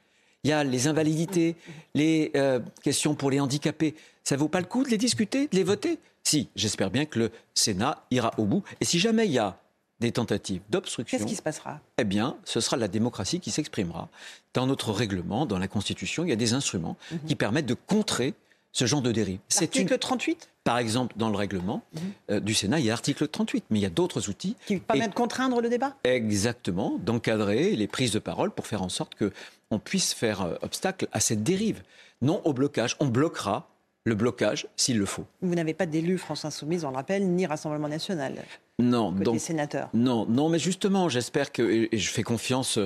Il 0.45 0.49
y 0.49 0.53
a 0.53 0.63
les 0.63 0.87
invalidités, 0.87 1.55
les 1.95 2.31
euh, 2.35 2.59
questions 2.83 3.15
pour 3.15 3.31
les 3.31 3.39
handicapés. 3.39 3.95
Ça 4.23 4.37
vaut 4.37 4.47
pas 4.47 4.59
le 4.59 4.67
coup 4.67 4.83
de 4.83 4.89
les 4.89 4.97
discuter, 4.99 5.47
de 5.47 5.55
les 5.55 5.63
voter? 5.63 5.97
Si, 6.23 6.49
j'espère 6.55 6.91
bien 6.91 7.05
que 7.05 7.17
le 7.17 7.31
Sénat 7.55 8.05
ira 8.11 8.31
au 8.37 8.45
bout. 8.45 8.63
Et 8.79 8.85
si 8.85 8.99
jamais 8.99 9.25
il 9.25 9.31
y 9.31 9.39
a 9.39 9.57
des 9.99 10.11
tentatives 10.11 10.61
d'obstruction, 10.69 11.17
Qu'est-ce 11.17 11.27
qui 11.27 11.35
se 11.35 11.41
passera? 11.41 11.79
eh 11.97 12.03
bien, 12.03 12.37
ce 12.43 12.59
sera 12.59 12.77
la 12.77 12.87
démocratie 12.87 13.39
qui 13.39 13.49
s'exprimera. 13.49 14.07
Dans 14.53 14.67
notre 14.67 14.91
règlement, 14.91 15.47
dans 15.47 15.57
la 15.57 15.67
Constitution, 15.67 16.23
il 16.25 16.29
y 16.29 16.33
a 16.33 16.35
des 16.35 16.53
instruments 16.53 16.95
qui 17.25 17.33
permettent 17.33 17.65
de 17.65 17.73
contrer 17.73 18.35
ce 18.75 18.85
genre 18.85 19.01
de 19.01 19.13
dérive. 19.13 19.39
L'article 19.59 19.93
une... 19.93 19.99
38 19.99 20.49
Par 20.65 20.77
exemple, 20.77 21.15
dans 21.17 21.29
le 21.29 21.37
règlement 21.37 21.81
mhm. 21.93 22.01
euh, 22.31 22.39
du 22.41 22.53
Sénat, 22.53 22.79
il 22.79 22.85
y 22.85 22.89
a 22.89 22.91
l'article 22.91 23.27
38, 23.29 23.63
mais 23.69 23.79
il 23.79 23.81
y 23.81 23.85
a 23.85 23.89
d'autres 23.89 24.29
outils. 24.29 24.57
Qui 24.67 24.77
permettent 24.77 25.11
de 25.11 25.15
contraindre 25.15 25.61
le 25.61 25.69
débat? 25.69 25.95
Exactement, 26.03 26.99
d'encadrer 26.99 27.75
les 27.77 27.87
prises 27.87 28.11
de 28.11 28.19
parole 28.19 28.51
pour 28.51 28.67
faire 28.67 28.81
en 28.81 28.89
sorte 28.89 29.13
qu'on 29.15 29.79
puisse 29.79 30.13
faire 30.13 30.41
euh, 30.41 30.55
obstacle 30.61 31.07
à 31.13 31.21
cette 31.21 31.41
dérive. 31.41 31.83
Non 32.21 32.41
au 32.43 32.51
blocage. 32.51 32.97
On 32.99 33.07
bloquera 33.07 33.69
le 34.03 34.13
blocage 34.13 34.67
s'il 34.75 34.97
le 34.99 35.05
faut. 35.05 35.25
Vous 35.41 35.55
n'avez 35.55 35.73
pas 35.73 35.85
d'élu 35.85 36.17
France 36.17 36.43
Insoumise, 36.43 36.83
on 36.83 36.89
le 36.89 36.95
rappelle, 36.95 37.25
ni 37.25 37.45
Rassemblement 37.45 37.87
National. 37.87 38.35
Non, 38.77 39.13
côté 39.13 39.23
donc 39.23 39.39
sénateur. 39.39 39.89
Non, 39.93 40.25
non, 40.25 40.49
mais 40.49 40.59
justement, 40.59 41.07
j'espère 41.07 41.53
que 41.53 41.87
et 41.93 41.97
je 41.97 42.09
fais 42.09 42.23
confiance 42.23 42.77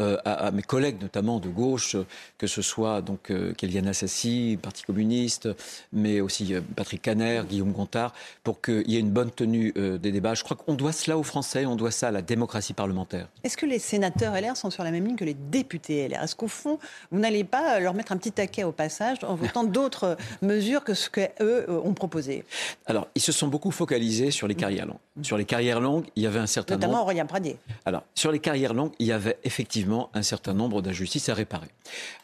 euh, 0.00 0.16
à, 0.24 0.50
mes 0.50 0.62
collègues, 0.62 1.00
notamment 1.00 1.38
de 1.38 1.48
gauche, 1.48 1.96
que 2.38 2.48
ce 2.48 2.60
soit 2.60 3.02
donc 3.02 3.30
euh, 3.30 3.52
Assassi, 3.88 4.58
Parti 4.60 4.82
communiste, 4.82 5.48
mais 5.92 6.20
aussi 6.20 6.54
euh, 6.54 6.60
Patrick 6.74 7.02
Caner, 7.02 7.42
Guillaume 7.48 7.70
Gontard, 7.70 8.14
pour 8.42 8.60
qu'il 8.60 8.90
y 8.90 8.96
ait 8.96 9.00
une 9.00 9.10
bonne 9.10 9.30
tenue 9.30 9.72
euh, 9.76 9.96
des 9.96 10.10
débats. 10.10 10.34
Je 10.34 10.42
crois 10.42 10.56
qu'on 10.56 10.74
doit 10.74 10.90
cela 10.90 11.16
aux 11.16 11.22
Français, 11.22 11.66
on 11.66 11.76
doit 11.76 11.92
ça 11.92 12.08
à 12.08 12.10
la 12.10 12.22
démocratie 12.22 12.72
parlementaire. 12.72 13.28
Est-ce 13.44 13.56
que 13.56 13.66
les 13.66 13.78
sénateurs 13.78 14.34
LR 14.34 14.56
sont 14.56 14.70
sur 14.70 14.82
la 14.82 14.90
même 14.90 15.06
ligne 15.06 15.16
que 15.16 15.24
les 15.24 15.34
députés 15.34 16.08
LR 16.08 16.24
Est-ce 16.24 16.34
qu'au 16.34 16.48
fond, 16.48 16.80
vous 17.12 17.20
n'allez 17.20 17.44
pas 17.44 17.78
leur 17.78 17.94
mettre 17.94 18.10
un 18.10 18.16
petit 18.16 18.32
taquet 18.32 18.64
au 18.64 18.72
passage 18.72 19.18
en 19.22 19.36
votant 19.36 19.62
d'autres 19.64 20.16
mesures 20.42 20.82
que 20.82 20.94
ce 20.94 21.08
qu'eux 21.08 21.64
ont 21.68 21.94
proposé 21.94 22.44
Alors, 22.86 23.06
ils 23.14 23.22
se 23.22 23.30
sont 23.30 23.46
beaucoup 23.46 23.70
focalisés 23.70 24.32
sur 24.32 24.48
les 24.48 24.56
carrières 24.56 24.86
longues. 24.86 24.98
Sur 25.28 25.36
les 25.36 25.44
carrières 25.44 25.80
longues, 25.80 26.06
il 26.16 26.22
y 26.22 26.26
avait 26.26 26.38
un 26.38 26.46
certain 26.46 26.76
Notamment 26.76 27.00
nombre. 27.00 27.12
Notamment 27.12 27.26
Aurélien 27.26 27.26
Pradier. 27.26 27.58
Alors, 27.84 28.02
sur 28.14 28.32
les 28.32 28.38
carrières 28.38 28.72
longues, 28.72 28.92
il 28.98 29.06
y 29.06 29.12
avait 29.12 29.36
effectivement 29.44 30.08
un 30.14 30.22
certain 30.22 30.54
nombre 30.54 30.80
d'injustices 30.80 31.28
à 31.28 31.34
réparer. 31.34 31.68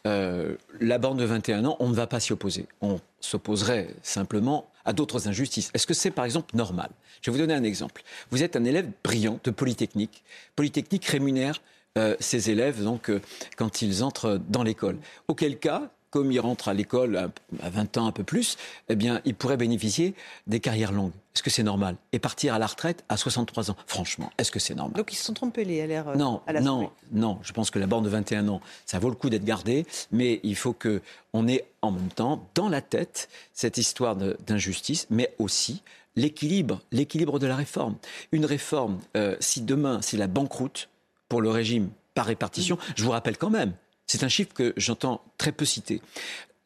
Euh, 0.06 0.56
la 0.80 0.96
borne 0.96 1.18
de 1.18 1.24
21 1.26 1.66
ans, 1.66 1.76
on 1.80 1.90
ne 1.90 1.94
va 1.94 2.06
pas 2.06 2.18
s'y 2.18 2.32
opposer. 2.32 2.66
On 2.80 2.98
s'opposerait 3.20 3.88
simplement 4.02 4.70
à 4.86 4.94
d'autres 4.94 5.28
injustices. 5.28 5.70
Est-ce 5.74 5.86
que 5.86 5.92
c'est 5.92 6.12
par 6.12 6.24
exemple 6.24 6.56
normal? 6.56 6.88
Je 7.20 7.30
vais 7.30 7.36
vous 7.36 7.42
donner 7.42 7.52
un 7.52 7.62
exemple. 7.62 8.02
Vous 8.30 8.42
êtes 8.42 8.56
un 8.56 8.64
élève 8.64 8.88
brillant 9.02 9.38
de 9.44 9.50
Polytechnique. 9.50 10.24
Polytechnique 10.56 11.04
rémunère 11.04 11.60
euh, 11.98 12.16
ses 12.20 12.48
élèves 12.48 12.82
donc 12.82 13.10
euh, 13.10 13.20
quand 13.58 13.82
ils 13.82 14.02
entrent 14.02 14.40
dans 14.48 14.62
l'école. 14.62 14.96
Auquel 15.28 15.58
cas, 15.58 15.90
comme 16.14 16.30
il 16.30 16.38
rentre 16.38 16.68
à 16.68 16.74
l'école 16.74 17.16
à 17.60 17.70
20 17.70 17.96
ans, 17.96 18.06
un 18.06 18.12
peu 18.12 18.22
plus, 18.22 18.56
eh 18.88 18.94
bien, 18.94 19.20
il 19.24 19.34
pourrait 19.34 19.56
bénéficier 19.56 20.14
des 20.46 20.60
carrières 20.60 20.92
longues. 20.92 21.10
Est-ce 21.34 21.42
que 21.42 21.50
c'est 21.50 21.64
normal? 21.64 21.96
Et 22.12 22.20
partir 22.20 22.54
à 22.54 22.60
la 22.60 22.68
retraite 22.68 23.02
à 23.08 23.16
63 23.16 23.72
ans, 23.72 23.76
franchement, 23.88 24.30
est-ce 24.38 24.52
que 24.52 24.60
c'est 24.60 24.76
normal? 24.76 24.96
Donc 24.96 25.12
ils 25.12 25.16
se 25.16 25.24
sont 25.24 25.32
trompés, 25.32 25.64
les 25.64 25.84
LR 25.84 26.10
euh, 26.10 26.14
Non, 26.14 26.40
à 26.46 26.52
non, 26.60 26.92
non. 27.10 27.40
Je 27.42 27.52
pense 27.52 27.72
que 27.72 27.80
la 27.80 27.88
borne 27.88 28.04
de 28.04 28.08
21 28.10 28.46
ans, 28.46 28.60
ça 28.86 29.00
vaut 29.00 29.08
le 29.08 29.16
coup 29.16 29.28
d'être 29.28 29.44
gardé, 29.44 29.86
mais 30.12 30.38
il 30.44 30.54
faut 30.54 30.72
que 30.72 31.02
on 31.32 31.48
ait 31.48 31.64
en 31.82 31.90
même 31.90 32.10
temps 32.10 32.48
dans 32.54 32.68
la 32.68 32.80
tête 32.80 33.28
cette 33.52 33.76
histoire 33.76 34.14
d'injustice, 34.14 35.08
mais 35.10 35.34
aussi 35.40 35.82
l'équilibre, 36.14 36.80
l'équilibre 36.92 37.40
de 37.40 37.48
la 37.48 37.56
réforme. 37.56 37.96
Une 38.30 38.46
réforme, 38.46 39.00
euh, 39.16 39.34
si 39.40 39.62
demain 39.62 39.98
c'est 40.00 40.16
la 40.16 40.28
banqueroute 40.28 40.88
pour 41.28 41.42
le 41.42 41.50
régime 41.50 41.90
par 42.14 42.26
répartition, 42.26 42.78
je 42.94 43.02
vous 43.02 43.10
rappelle 43.10 43.36
quand 43.36 43.50
même 43.50 43.72
c'est 44.06 44.24
un 44.24 44.28
chiffre 44.28 44.52
que 44.52 44.72
j'entends 44.76 45.22
très 45.38 45.52
peu 45.52 45.64
citer. 45.64 46.00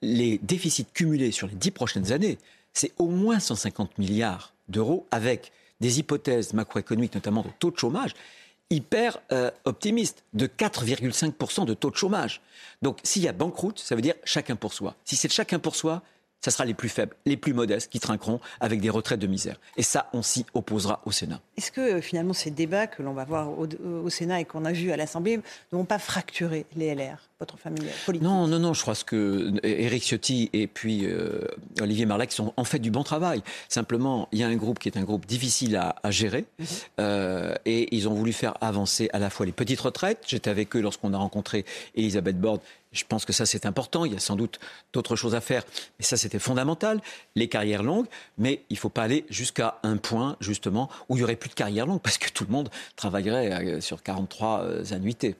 Les 0.02 0.38
déficits 0.38 0.86
cumulés 0.92 1.32
sur 1.32 1.46
les 1.46 1.54
dix 1.54 1.70
prochaines 1.70 2.12
années, 2.12 2.38
c'est 2.72 2.92
au 2.98 3.08
moins 3.08 3.40
150 3.40 3.98
milliards 3.98 4.52
d'euros 4.68 5.06
avec 5.10 5.52
des 5.80 5.98
hypothèses 5.98 6.52
macroéconomiques, 6.52 7.14
notamment 7.14 7.42
de 7.42 7.50
taux 7.58 7.70
de 7.70 7.78
chômage, 7.78 8.14
hyper 8.70 9.18
euh, 9.32 9.50
optimistes, 9.64 10.24
de 10.34 10.46
4,5% 10.46 11.64
de 11.64 11.74
taux 11.74 11.90
de 11.90 11.96
chômage. 11.96 12.40
Donc 12.82 12.98
s'il 13.02 13.22
y 13.22 13.28
a 13.28 13.32
banqueroute, 13.32 13.78
ça 13.78 13.94
veut 13.94 14.02
dire 14.02 14.14
chacun 14.24 14.56
pour 14.56 14.72
soi. 14.72 14.94
Si 15.04 15.16
c'est 15.16 15.32
chacun 15.32 15.58
pour 15.58 15.74
soi, 15.76 16.02
ça 16.40 16.50
sera 16.50 16.64
les 16.64 16.74
plus 16.74 16.88
faibles, 16.88 17.14
les 17.26 17.36
plus 17.36 17.52
modestes 17.52 17.90
qui 17.90 18.00
trinqueront 18.00 18.40
avec 18.60 18.80
des 18.80 18.90
retraites 18.90 19.20
de 19.20 19.26
misère. 19.26 19.56
Et 19.76 19.82
ça, 19.82 20.08
on 20.12 20.22
s'y 20.22 20.46
opposera 20.54 21.02
au 21.04 21.12
Sénat. 21.12 21.40
Est-ce 21.56 21.72
que 21.72 21.80
euh, 21.80 22.00
finalement 22.00 22.32
ces 22.32 22.50
débats 22.50 22.86
que 22.86 23.02
l'on 23.02 23.12
va 23.12 23.24
voir 23.24 23.50
au, 23.58 24.10
Sénat 24.10 24.40
et 24.40 24.44
qu'on 24.44 24.64
a 24.64 24.72
vus 24.72 24.92
à 24.92 24.96
l'Assemblée 24.96 25.36
ne 25.36 25.42
vont 25.78 25.84
pas 25.84 25.98
fracturer 25.98 26.64
les 26.76 26.94
LR, 26.94 27.18
votre 27.40 27.58
famille 27.58 27.86
politique? 28.06 28.26
Non, 28.26 28.46
non, 28.46 28.58
non. 28.58 28.72
Je 28.72 28.82
crois 28.82 28.94
que 28.94 29.52
Éric 29.62 30.04
Ciotti 30.04 30.50
et 30.52 30.66
puis 30.66 31.04
euh, 31.04 31.40
Olivier 31.80 32.06
Marlac 32.06 32.32
sont 32.32 32.52
en 32.56 32.64
fait 32.64 32.78
du 32.78 32.90
bon 32.90 33.02
travail. 33.02 33.42
Simplement, 33.68 34.28
il 34.32 34.38
y 34.38 34.44
a 34.44 34.48
un 34.48 34.56
groupe 34.56 34.78
qui 34.78 34.88
est 34.88 34.96
un 34.96 35.04
groupe 35.04 35.26
difficile 35.26 35.76
à, 35.76 36.10
gérer 36.10 36.46
mhm. 36.58 36.66
euh, 37.00 37.54
et 37.66 37.94
ils 37.94 38.08
ont 38.08 38.14
voulu 38.14 38.32
faire 38.32 38.54
avancer 38.60 39.10
à 39.12 39.18
la 39.18 39.30
fois 39.30 39.44
les 39.44 39.52
petites 39.52 39.80
retraites. 39.80 40.24
J'étais 40.26 40.50
avec 40.50 40.74
eux 40.76 40.80
lorsqu'on 40.80 41.12
a 41.12 41.18
rencontré 41.18 41.64
Elisabeth 41.94 42.40
Borne 42.40 42.60
je 42.92 43.04
pense 43.04 43.24
que 43.24 43.32
ça, 43.32 43.46
c'est 43.46 43.66
important. 43.66 44.04
Il 44.04 44.12
y 44.12 44.16
a 44.16 44.18
sans 44.18 44.36
doute 44.36 44.58
d'autres 44.92 45.16
choses 45.16 45.34
à 45.34 45.40
faire. 45.40 45.62
Mais 45.98 46.04
ça, 46.04 46.16
c'était 46.16 46.38
fondamental. 46.38 47.00
Les 47.34 47.48
carrières 47.48 47.82
longues. 47.82 48.06
Mais 48.38 48.64
il 48.70 48.74
ne 48.74 48.78
faut 48.78 48.88
pas 48.88 49.02
aller 49.02 49.24
jusqu'à 49.28 49.78
un 49.82 49.96
point, 49.96 50.36
justement, 50.40 50.88
où 51.08 51.16
il 51.16 51.18
n'y 51.18 51.24
aurait 51.24 51.36
plus 51.36 51.50
de 51.50 51.54
carrière 51.54 51.86
longue, 51.86 52.00
parce 52.00 52.18
que 52.18 52.30
tout 52.30 52.44
le 52.44 52.50
monde 52.50 52.70
travaillerait 52.96 53.52
euh, 53.52 53.80
sur 53.80 54.02
43 54.02 54.62
euh, 54.62 54.84
annuités. 54.92 55.36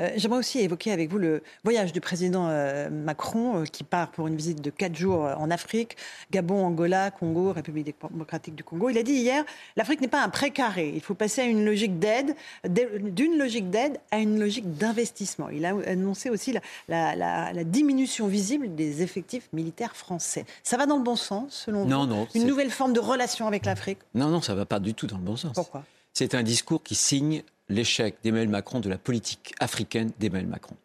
Euh, 0.00 0.10
j'aimerais 0.16 0.38
aussi 0.38 0.60
évoquer 0.60 0.92
avec 0.92 1.10
vous 1.10 1.18
le 1.18 1.42
voyage 1.64 1.92
du 1.92 2.00
président 2.00 2.44
Macron, 2.90 3.64
qui 3.64 3.84
part 3.84 4.10
pour 4.10 4.26
une 4.26 4.36
visite 4.36 4.60
de 4.60 4.70
4 4.70 4.94
jours 4.94 5.22
en 5.22 5.50
Afrique, 5.50 5.96
Gabon, 6.30 6.64
Angola, 6.64 7.10
Congo, 7.10 7.52
République 7.52 7.94
démocratique 8.10 8.54
du 8.54 8.64
Congo. 8.64 8.90
Il 8.90 8.98
a 8.98 9.02
dit 9.02 9.12
hier, 9.12 9.44
l'Afrique 9.76 10.00
n'est 10.00 10.08
pas 10.08 10.22
un 10.22 10.28
précaré. 10.28 10.92
Il 10.94 11.00
faut 11.00 11.14
passer 11.14 11.42
à 11.42 11.44
une 11.44 11.64
logique 11.64 11.98
d'aide, 11.98 12.34
d'une 12.64 13.38
logique 13.38 13.70
d'aide 13.70 13.98
à 14.10 14.18
une 14.18 14.38
logique 14.38 14.76
d'investissement. 14.76 15.48
Il 15.48 15.64
a 15.64 15.74
annoncé 15.86 16.30
aussi 16.30 16.52
la, 16.52 16.60
la, 16.88 17.64
diminution 17.64 18.26
visible 18.26 18.74
des 18.74 19.02
effectifs 19.02 19.48
militaires 19.52 19.96
français. 19.96 20.44
Ça 20.62 20.76
va 20.76 20.86
dans 20.86 20.96
le 20.96 21.02
bon 21.02 21.16
sens, 21.16 21.64
selon 21.66 21.84
non, 21.86 22.06
vous 22.06 22.14
Non, 22.14 22.28
Une 22.34 22.46
nouvelle 22.46 22.70
forme 22.70 22.92
de 22.92 23.00
relation 23.00 23.46
avec 23.46 23.64
l'Afrique 23.66 23.98
Non, 24.14 24.28
non, 24.28 24.40
ça 24.40 24.52
ne 24.52 24.58
va 24.58 24.66
pas 24.66 24.80
du 24.80 24.94
tout 24.94 25.06
dans 25.06 25.18
le 25.18 25.22
bon 25.22 25.36
sens. 25.36 25.52
Pourquoi? 25.54 25.84
C'est 26.12 26.34
un 26.34 26.42
discours 26.42 26.82
qui 26.82 26.94
signe 26.94 27.42
l'échec 27.68 28.16
d'Emmanuel 28.22 28.48
Macron 28.48 28.80
de 28.80 28.88
la 28.88 28.98
politique 28.98 29.54
africaine 29.58 30.12
d'Emmanuel 30.18 30.48
Macron. 30.48 30.76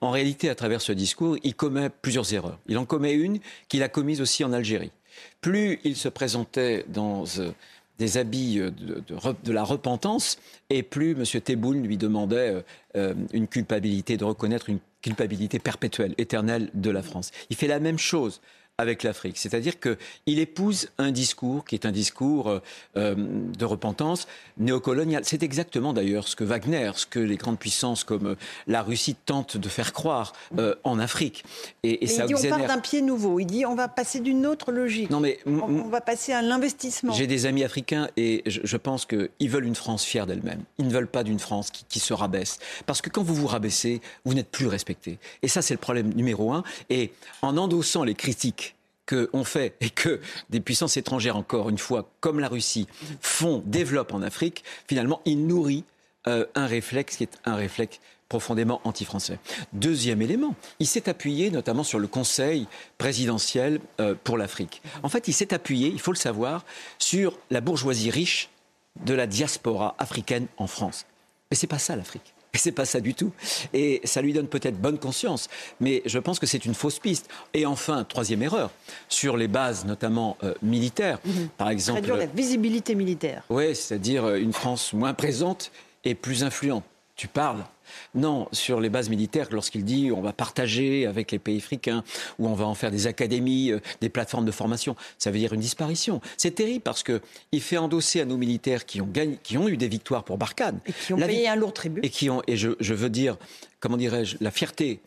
En 0.00 0.10
réalité, 0.10 0.48
à 0.48 0.54
travers 0.54 0.80
ce 0.80 0.92
discours, 0.92 1.36
il 1.42 1.54
commet 1.54 1.90
plusieurs 1.90 2.32
erreurs. 2.32 2.58
Il 2.66 2.78
en 2.78 2.84
commet 2.84 3.12
une 3.12 3.40
qu'il 3.68 3.82
a 3.82 3.88
commise 3.88 4.20
aussi 4.20 4.44
en 4.44 4.52
Algérie. 4.52 4.92
Plus 5.40 5.80
il 5.84 5.96
se 5.96 6.08
présentait 6.08 6.84
dans 6.88 7.24
euh, 7.38 7.50
des 7.98 8.16
habits 8.16 8.58
euh, 8.58 8.70
de, 8.70 9.52
la 9.52 9.64
repentance, 9.64 10.38
et 10.70 10.82
plus 10.82 11.12
M. 11.12 11.24
Tebboune 11.42 11.82
lui 11.82 11.96
demandait 11.96 12.62
euh, 12.96 13.14
une 13.32 13.48
culpabilité, 13.48 14.16
de 14.16 14.24
reconnaître 14.24 14.70
une 14.70 14.78
culpabilité 15.02 15.58
perpétuelle, 15.58 16.14
éternelle 16.18 16.70
de 16.74 16.90
la 16.90 17.02
France. 17.02 17.30
Il 17.50 17.56
fait 17.56 17.66
la 17.66 17.80
même 17.80 17.98
chose 17.98 18.40
avec 18.80 19.02
l'Afrique. 19.02 19.36
C'est-à-dire 19.38 19.74
qu'il 19.78 20.38
épouse 20.38 20.88
un 20.98 21.10
discours 21.10 21.64
qui 21.64 21.74
est 21.74 21.86
un 21.86 21.92
discours 21.92 22.48
euh, 22.48 22.60
euh, 22.96 23.14
de 23.16 23.64
repentance 23.64 24.26
néocolonial. 24.58 25.22
C'est 25.24 25.42
exactement 25.42 25.92
d'ailleurs 25.92 26.26
ce 26.26 26.36
que 26.36 26.44
Wagner, 26.44 26.90
ce 26.94 27.06
que 27.06 27.18
les 27.18 27.36
grandes 27.36 27.58
puissances 27.58 28.04
comme 28.04 28.26
euh, 28.28 28.34
la 28.66 28.82
Russie 28.82 29.14
tentent 29.14 29.56
de 29.56 29.68
faire 29.68 29.92
croire 29.92 30.32
en 30.84 30.98
Afrique. 30.98 31.44
Et, 31.82 32.06
ça 32.06 32.24
il 32.24 32.34
dit 32.34 32.46
on 32.46 32.48
part 32.48 32.66
d'un 32.66 32.78
pied 32.78 33.02
nouveau. 33.02 33.38
Il 33.38 33.46
dit 33.46 33.66
on 33.66 33.74
va 33.74 33.88
passer 33.88 34.20
d'une 34.20 34.46
autre 34.46 34.72
logique. 34.72 35.10
Non 35.10 35.20
mais 35.20 35.38
on, 35.46 35.88
va 35.88 36.00
passer 36.00 36.32
à 36.32 36.42
l'investissement. 36.42 37.12
J'ai 37.12 37.26
des 37.26 37.46
amis 37.46 37.64
africains 37.64 38.08
et 38.16 38.42
je, 38.46 38.76
pense 38.76 39.06
qu'ils 39.06 39.50
veulent 39.50 39.66
une 39.66 39.74
France 39.74 40.04
fière 40.04 40.26
d'elle-même. 40.26 40.62
Ils 40.78 40.86
ne 40.86 40.92
veulent 40.92 41.06
pas 41.06 41.22
d'une 41.22 41.38
France 41.38 41.70
qui, 41.70 41.84
qui 41.88 42.00
se 42.00 42.12
rabaisse. 42.12 42.58
Parce 42.86 43.02
que 43.02 43.10
quand 43.10 43.22
vous 43.22 43.34
vous 43.34 43.46
rabaissez, 43.46 44.00
vous 44.24 44.34
n'êtes 44.34 44.50
plus 44.50 44.66
respecté. 44.66 45.18
Et 45.42 45.48
ça, 45.48 45.62
c'est 45.62 45.74
le 45.74 45.78
problème 45.78 46.12
numéro 46.14 46.52
un. 46.52 46.62
Et 46.88 47.12
en 47.42 47.56
endossant 47.56 48.04
les 48.04 48.14
critiques 48.14 48.69
qu'on 49.10 49.44
fait 49.44 49.76
et 49.80 49.90
que 49.90 50.20
des 50.50 50.60
puissances 50.60 50.96
étrangères, 50.96 51.36
encore 51.36 51.68
une 51.68 51.78
fois, 51.78 52.08
comme 52.20 52.40
la 52.40 52.48
Russie, 52.48 52.86
font, 53.20 53.62
développent 53.66 54.14
en 54.14 54.22
Afrique, 54.22 54.64
finalement, 54.86 55.20
il 55.24 55.46
nourrit 55.46 55.84
euh, 56.26 56.46
un 56.54 56.66
réflexe 56.66 57.16
qui 57.16 57.24
est 57.24 57.38
un 57.44 57.56
réflexe 57.56 57.98
profondément 58.28 58.80
anti-français. 58.84 59.38
Deuxième 59.72 60.22
élément, 60.22 60.54
il 60.78 60.86
s'est 60.86 61.08
appuyé 61.08 61.50
notamment 61.50 61.82
sur 61.82 61.98
le 61.98 62.06
Conseil 62.06 62.68
présidentiel 62.96 63.80
euh, 64.00 64.14
pour 64.22 64.38
l'Afrique. 64.38 64.82
En 65.02 65.08
fait, 65.08 65.26
il 65.28 65.32
s'est 65.32 65.52
appuyé, 65.52 65.88
il 65.88 66.00
faut 66.00 66.12
le 66.12 66.16
savoir, 66.16 66.64
sur 66.98 67.36
la 67.50 67.60
bourgeoisie 67.60 68.10
riche 68.10 68.48
de 69.04 69.14
la 69.14 69.26
diaspora 69.26 69.96
africaine 69.98 70.46
en 70.58 70.68
France. 70.68 71.06
Mais 71.50 71.56
c'est 71.56 71.66
pas 71.66 71.78
ça 71.78 71.96
l'Afrique. 71.96 72.34
Et 72.54 72.58
c'est 72.58 72.72
pas 72.72 72.84
ça 72.84 73.00
du 73.00 73.14
tout. 73.14 73.32
Et 73.72 74.00
ça 74.04 74.22
lui 74.22 74.32
donne 74.32 74.48
peut-être 74.48 74.80
bonne 74.80 74.98
conscience, 74.98 75.48
mais 75.80 76.02
je 76.06 76.18
pense 76.18 76.38
que 76.38 76.46
c'est 76.46 76.64
une 76.64 76.74
fausse 76.74 76.98
piste. 76.98 77.28
Et 77.54 77.66
enfin, 77.66 78.04
troisième 78.04 78.42
erreur, 78.42 78.70
sur 79.08 79.36
les 79.36 79.48
bases 79.48 79.84
notamment 79.84 80.36
euh, 80.42 80.54
militaires, 80.62 81.18
mhm. 81.24 81.48
par 81.56 81.70
exemple. 81.70 82.00
Réduire 82.00 82.16
la 82.16 82.26
visibilité 82.26 82.94
militaire. 82.94 83.44
Oui, 83.48 83.74
c'est-à-dire 83.74 84.24
euh, 84.24 84.36
une 84.36 84.52
France 84.52 84.92
moins 84.92 85.14
présente 85.14 85.70
et 86.04 86.14
plus 86.14 86.42
influente 86.44 86.84
tu 87.20 87.28
parles. 87.28 87.62
Non, 88.14 88.48
sur 88.50 88.80
les 88.80 88.88
bases 88.88 89.10
militaires, 89.10 89.48
lorsqu'il 89.52 89.84
dit 89.84 90.10
on 90.10 90.22
va 90.22 90.32
partager 90.32 91.04
avec 91.06 91.32
les 91.32 91.38
pays 91.38 91.58
africains, 91.58 92.02
ou 92.38 92.48
on 92.48 92.54
va 92.54 92.64
en 92.64 92.74
faire 92.74 92.90
des 92.90 93.06
académies, 93.06 93.72
euh, 93.72 93.80
des 94.00 94.08
plateformes 94.08 94.46
de 94.46 94.50
formation, 94.50 94.96
ça 95.18 95.30
veut 95.30 95.38
dire 95.38 95.52
une 95.52 95.60
disparition. 95.60 96.22
C'est 96.38 96.52
terrible 96.52 96.80
parce 96.80 97.02
qu'il 97.02 97.60
fait 97.60 97.76
endosser 97.76 98.22
à 98.22 98.24
nos 98.24 98.38
militaires 98.38 98.86
qui 98.86 99.02
ont, 99.02 99.06
gagné, 99.06 99.38
qui 99.42 99.58
ont 99.58 99.68
eu 99.68 99.76
des 99.76 99.88
victoires 99.88 100.24
pour 100.24 100.38
Barkhane. 100.38 100.80
Et 100.86 100.92
qui 100.94 101.12
ont 101.12 101.18
payé 101.18 101.46
un 101.46 101.56
lourd 101.56 101.74
tribut. 101.74 102.00
Et, 102.02 102.08
qui 102.08 102.30
ont, 102.30 102.42
et 102.46 102.56
je, 102.56 102.70
je 102.80 102.94
veux 102.94 103.10
dire, 103.10 103.36
comment 103.80 103.98
dirais-je, 103.98 104.38
la 104.40 104.50
fierté 104.50 105.00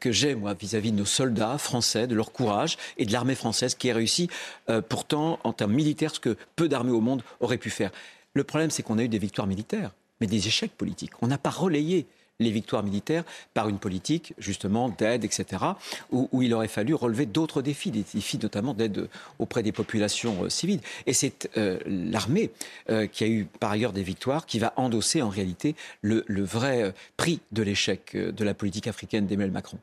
que 0.00 0.10
j'ai, 0.10 0.34
moi, 0.34 0.54
vis-à-vis 0.54 0.90
de 0.90 0.96
nos 0.96 1.04
soldats 1.04 1.58
français, 1.58 2.08
de 2.08 2.16
leur 2.16 2.32
courage 2.32 2.76
et 2.98 3.06
de 3.06 3.12
l'armée 3.12 3.36
française 3.36 3.76
qui 3.76 3.88
a 3.88 3.94
réussi, 3.94 4.28
euh, 4.68 4.82
pourtant, 4.82 5.38
en 5.44 5.52
termes 5.52 5.74
militaires, 5.74 6.12
ce 6.12 6.18
que 6.18 6.36
peu 6.56 6.68
d'armées 6.68 6.90
au 6.90 7.00
monde 7.00 7.22
auraient 7.38 7.56
pu 7.56 7.70
faire. 7.70 7.92
Le 8.34 8.42
problème, 8.42 8.70
c'est 8.70 8.82
qu'on 8.82 8.98
a 8.98 9.04
eu 9.04 9.08
des 9.08 9.20
victoires 9.20 9.46
militaires, 9.46 9.92
mais 10.20 10.26
des 10.26 10.46
échecs 10.46 10.72
politiques. 10.72 11.12
On 11.22 11.26
n'a 11.26 11.38
pas 11.38 11.50
relayé 11.50 12.06
les 12.38 12.50
victoires 12.50 12.82
militaires 12.82 13.24
par 13.54 13.68
une 13.68 13.78
politique 13.78 14.34
justement 14.38 14.88
d'aide, 14.88 15.24
etc., 15.24 15.62
où, 16.10 16.42
il 16.42 16.52
aurait 16.54 16.68
fallu 16.68 16.94
relever 16.94 17.26
d'autres 17.26 17.62
défis, 17.62 17.90
des 17.90 18.04
défis 18.12 18.38
notamment 18.38 18.74
d'aide 18.74 19.08
auprès 19.38 19.62
des 19.62 19.72
populations 19.72 20.44
euh, 20.44 20.48
civiles. 20.48 20.80
Et 21.06 21.12
c'est 21.12 21.48
euh, 21.56 21.78
l'armée 21.86 22.50
euh, 22.90 23.06
qui 23.06 23.24
a 23.24 23.26
eu 23.26 23.46
par 23.46 23.70
ailleurs 23.70 23.92
des 23.92 24.02
victoires 24.02 24.46
qui 24.46 24.58
va 24.58 24.72
endosser 24.76 25.22
en 25.22 25.28
réalité 25.28 25.74
le, 26.02 26.24
le 26.26 26.42
vrai 26.42 26.92
prix 27.16 27.40
de 27.52 27.62
l'échec 27.62 28.16
de 28.16 28.44
la 28.44 28.54
politique 28.54 28.86
africaine 28.86 29.26
d'Emmanuel 29.26 29.52
Macron. 29.52 29.78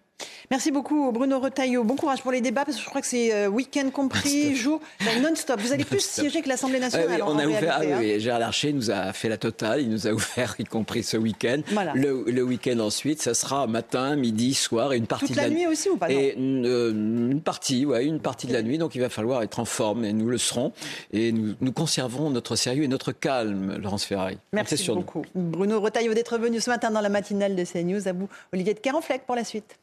Merci 0.51 0.71
beaucoup 0.71 1.11
Bruno 1.11 1.39
Retailleau. 1.39 1.83
Bon 1.83 1.95
courage 1.95 2.21
pour 2.21 2.31
les 2.31 2.41
débats 2.41 2.65
parce 2.65 2.77
que 2.77 2.83
je 2.83 2.89
crois 2.89 3.01
que 3.01 3.07
c'est 3.07 3.33
euh, 3.33 3.47
week-end 3.47 3.89
compris, 3.91 4.55
jour 4.55 4.79
non-stop. 5.21 5.59
Vous 5.59 5.73
allez 5.73 5.83
plus 5.93 6.03
siéger 6.03 6.41
que 6.41 6.49
l'Assemblée 6.49 6.79
nationale. 6.79 7.21
on 7.23 7.37
a 7.37 7.45
ouvert. 7.45 7.77
Ah, 7.77 7.81
oui, 7.81 8.13
hein. 8.13 8.19
Gérard 8.19 8.39
Larcher 8.39 8.73
nous 8.73 8.91
a 8.91 9.13
fait 9.13 9.29
la 9.29 9.37
totale. 9.37 9.81
Il 9.81 9.89
nous 9.89 10.07
a 10.07 10.11
ouvert, 10.13 10.55
y 10.59 10.63
compris 10.63 11.03
ce 11.03 11.17
week-end. 11.17 11.61
Le, 11.95 12.43
week-end 12.43 12.79
ensuite, 12.79 13.21
ça 13.21 13.33
sera 13.33 13.67
matin, 13.67 14.15
midi, 14.15 14.53
soir 14.53 14.93
et 14.93 14.97
une 14.97 15.07
partie 15.07 15.27
Toute 15.27 15.37
de 15.37 15.41
la, 15.41 15.49
nuit 15.49 15.67
aussi 15.67 15.89
ou 15.89 15.97
pas 15.97 16.11
Et 16.11 16.35
euh, 16.37 16.91
une, 16.91 17.41
partie, 17.41 17.85
ouais, 17.85 18.05
une 18.05 18.19
partie 18.19 18.47
de 18.47 18.53
la 18.53 18.61
nuit. 18.61 18.77
Donc 18.77 18.95
il 18.95 19.01
va 19.01 19.09
falloir 19.09 19.43
être 19.43 19.59
en 19.59 19.65
forme 19.65 20.05
et 20.05 20.13
nous 20.13 20.27
le 20.27 20.37
serons. 20.37 20.71
Et 21.11 21.31
nous, 21.31 21.55
nous 21.61 21.71
conserverons 21.71 22.29
notre 22.29 22.55
sérieux 22.55 22.83
et 22.83 22.87
notre 22.87 23.11
calme, 23.11 23.77
Laurence 23.77 24.05
Ferrari. 24.05 24.37
Merci 24.51 24.91
beaucoup. 24.91 25.23
Bruno 25.35 25.79
Retailleau 25.79 26.13
d'être 26.13 26.37
venu 26.37 26.59
ce 26.59 26.69
matin 26.69 26.91
dans 26.91 27.01
la 27.01 27.09
matinale 27.09 27.55
de 27.55 27.63
CNews. 27.63 28.07
À 28.07 28.13
vous, 28.13 28.29
Olivier 28.51 28.73
de 28.73 28.79
Carenfleck 28.79 29.25
pour 29.25 29.35
la 29.35 29.43
suite. 29.43 29.77